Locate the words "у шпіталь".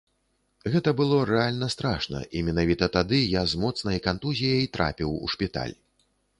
5.29-5.75